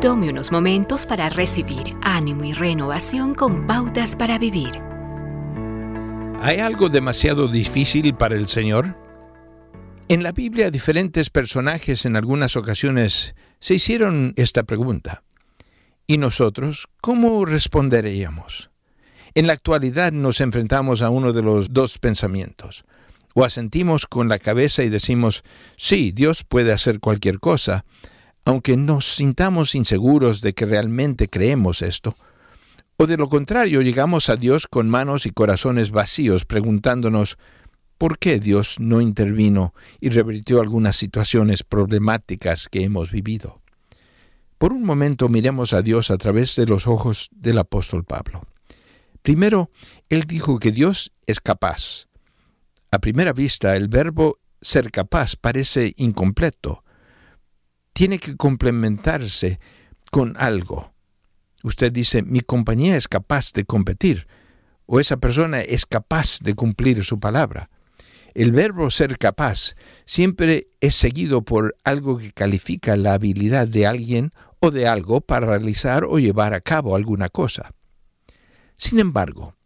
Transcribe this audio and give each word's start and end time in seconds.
Tome 0.00 0.30
unos 0.30 0.50
momentos 0.50 1.04
para 1.04 1.28
recibir 1.28 1.92
ánimo 2.00 2.44
y 2.44 2.52
renovación 2.54 3.34
con 3.34 3.66
pautas 3.66 4.16
para 4.16 4.38
vivir. 4.38 4.80
¿Hay 6.40 6.58
algo 6.58 6.88
demasiado 6.88 7.48
difícil 7.48 8.14
para 8.14 8.34
el 8.34 8.48
Señor? 8.48 8.96
En 10.08 10.22
la 10.22 10.32
Biblia 10.32 10.70
diferentes 10.70 11.28
personajes 11.28 12.06
en 12.06 12.16
algunas 12.16 12.56
ocasiones 12.56 13.34
se 13.58 13.74
hicieron 13.74 14.32
esta 14.36 14.62
pregunta. 14.62 15.22
¿Y 16.06 16.16
nosotros 16.16 16.88
cómo 17.02 17.44
responderíamos? 17.44 18.70
En 19.34 19.46
la 19.46 19.52
actualidad 19.52 20.12
nos 20.12 20.40
enfrentamos 20.40 21.02
a 21.02 21.10
uno 21.10 21.34
de 21.34 21.42
los 21.42 21.74
dos 21.74 21.98
pensamientos. 21.98 22.86
O 23.34 23.44
asentimos 23.44 24.06
con 24.06 24.30
la 24.30 24.38
cabeza 24.38 24.82
y 24.82 24.88
decimos, 24.88 25.44
sí, 25.76 26.10
Dios 26.10 26.42
puede 26.42 26.72
hacer 26.72 27.00
cualquier 27.00 27.38
cosa, 27.38 27.84
aunque 28.44 28.76
nos 28.76 29.14
sintamos 29.14 29.74
inseguros 29.74 30.40
de 30.40 30.54
que 30.54 30.66
realmente 30.66 31.28
creemos 31.28 31.82
esto. 31.82 32.16
O 32.96 33.06
de 33.06 33.16
lo 33.16 33.28
contrario, 33.28 33.80
llegamos 33.82 34.28
a 34.28 34.36
Dios 34.36 34.66
con 34.66 34.88
manos 34.88 35.26
y 35.26 35.30
corazones 35.30 35.90
vacíos, 35.90 36.44
preguntándonos, 36.44 37.38
¿por 37.96 38.18
qué 38.18 38.38
Dios 38.38 38.76
no 38.78 39.00
intervino 39.00 39.74
y 40.00 40.10
revirtió 40.10 40.60
algunas 40.60 40.96
situaciones 40.96 41.62
problemáticas 41.62 42.68
que 42.68 42.84
hemos 42.84 43.10
vivido? 43.10 43.60
Por 44.58 44.74
un 44.74 44.84
momento 44.84 45.30
miremos 45.30 45.72
a 45.72 45.80
Dios 45.80 46.10
a 46.10 46.18
través 46.18 46.56
de 46.56 46.66
los 46.66 46.86
ojos 46.86 47.30
del 47.32 47.58
apóstol 47.58 48.04
Pablo. 48.04 48.42
Primero, 49.22 49.70
él 50.08 50.24
dijo 50.24 50.58
que 50.58 50.70
Dios 50.70 51.12
es 51.26 51.40
capaz. 51.40 52.08
A 52.90 52.98
primera 52.98 53.32
vista, 53.32 53.76
el 53.76 53.88
verbo 53.88 54.38
ser 54.60 54.90
capaz 54.90 55.36
parece 55.36 55.94
incompleto, 55.96 56.84
tiene 57.92 58.18
que 58.18 58.36
complementarse 58.36 59.60
con 60.10 60.36
algo. 60.38 60.92
Usted 61.62 61.92
dice, 61.92 62.22
mi 62.22 62.40
compañía 62.40 62.96
es 62.96 63.08
capaz 63.08 63.52
de 63.52 63.64
competir, 63.64 64.26
o 64.86 64.98
esa 65.00 65.18
persona 65.18 65.60
es 65.60 65.86
capaz 65.86 66.40
de 66.40 66.54
cumplir 66.54 67.04
su 67.04 67.20
palabra. 67.20 67.70
El 68.34 68.52
verbo 68.52 68.90
ser 68.90 69.18
capaz 69.18 69.74
siempre 70.04 70.68
es 70.80 70.94
seguido 70.94 71.42
por 71.42 71.76
algo 71.84 72.18
que 72.18 72.32
califica 72.32 72.96
la 72.96 73.14
habilidad 73.14 73.68
de 73.68 73.86
alguien 73.86 74.30
o 74.60 74.70
de 74.70 74.86
algo 74.86 75.20
para 75.20 75.46
realizar 75.46 76.04
o 76.04 76.18
llevar 76.18 76.54
a 76.54 76.60
cabo 76.60 76.96
alguna 76.96 77.28
cosa. 77.28 77.74
Sin 78.76 78.98
embargo, 78.98 79.56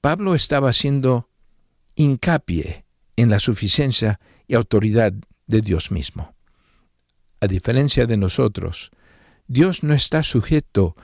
Pablo 0.00 0.34
estaba 0.34 0.70
haciendo 0.70 1.28
hincapié 1.94 2.84
en 3.16 3.30
la 3.30 3.38
suficiencia 3.38 4.18
y 4.46 4.54
autoridad 4.54 5.12
de 5.46 5.60
Dios 5.60 5.90
mismo 5.90 6.35
a 7.46 7.48
diferencia 7.48 8.06
de 8.06 8.16
nosotros, 8.16 8.90
Dios 9.46 9.84
no 9.84 9.94
está 9.94 10.24
sujeto 10.24 10.96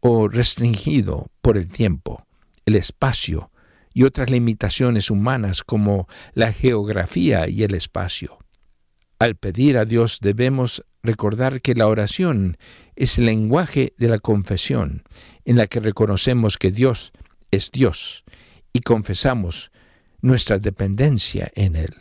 o 0.00 0.26
restringido 0.26 1.28
por 1.40 1.56
el 1.56 1.68
tiempo, 1.68 2.26
el 2.66 2.74
espacio 2.74 3.52
y 3.92 4.02
otras 4.02 4.28
limitaciones 4.28 5.08
humanas 5.08 5.62
como 5.62 6.08
la 6.32 6.52
geografía 6.52 7.48
y 7.48 7.62
el 7.62 7.74
espacio. 7.74 8.38
Al 9.20 9.36
pedir 9.36 9.78
a 9.78 9.84
Dios 9.84 10.18
debemos 10.20 10.84
recordar 11.04 11.60
que 11.60 11.76
la 11.76 11.86
oración 11.86 12.56
es 12.96 13.18
el 13.18 13.26
lenguaje 13.26 13.94
de 13.96 14.08
la 14.08 14.18
confesión, 14.18 15.04
en 15.44 15.56
la 15.56 15.68
que 15.68 15.78
reconocemos 15.78 16.58
que 16.58 16.72
Dios 16.72 17.12
es 17.52 17.70
Dios 17.70 18.24
y 18.72 18.80
confesamos 18.80 19.70
nuestra 20.20 20.58
dependencia 20.58 21.52
en 21.54 21.76
Él. 21.76 21.94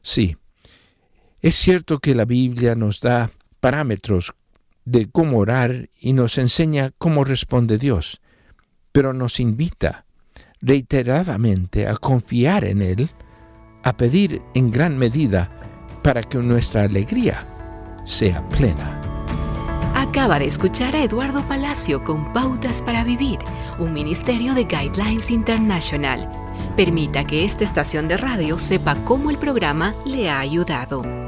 Sí, 0.00 0.38
es 1.40 1.54
cierto 1.54 1.98
que 2.00 2.14
la 2.14 2.24
Biblia 2.24 2.74
nos 2.74 3.00
da 3.00 3.30
parámetros 3.60 4.34
de 4.84 5.08
cómo 5.10 5.38
orar 5.38 5.90
y 6.00 6.12
nos 6.12 6.38
enseña 6.38 6.92
cómo 6.98 7.24
responde 7.24 7.78
Dios, 7.78 8.20
pero 8.92 9.12
nos 9.12 9.38
invita 9.38 10.06
reiteradamente 10.60 11.86
a 11.86 11.94
confiar 11.94 12.64
en 12.64 12.82
Él, 12.82 13.10
a 13.84 13.96
pedir 13.96 14.42
en 14.54 14.70
gran 14.70 14.98
medida 14.98 15.50
para 16.02 16.22
que 16.22 16.38
nuestra 16.38 16.82
alegría 16.82 17.46
sea 18.06 18.46
plena. 18.48 19.00
Acaba 19.94 20.38
de 20.38 20.46
escuchar 20.46 20.96
a 20.96 21.04
Eduardo 21.04 21.46
Palacio 21.46 22.02
con 22.02 22.32
Pautas 22.32 22.80
para 22.80 23.04
Vivir, 23.04 23.38
un 23.78 23.92
ministerio 23.92 24.54
de 24.54 24.64
Guidelines 24.64 25.30
International. 25.30 26.30
Permita 26.76 27.24
que 27.24 27.44
esta 27.44 27.64
estación 27.64 28.08
de 28.08 28.16
radio 28.16 28.58
sepa 28.58 28.96
cómo 29.04 29.30
el 29.30 29.38
programa 29.38 29.94
le 30.06 30.30
ha 30.30 30.40
ayudado. 30.40 31.27